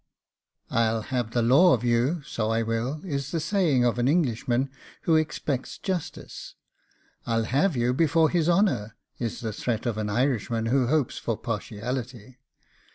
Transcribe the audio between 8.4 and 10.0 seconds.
honour,' is the threat of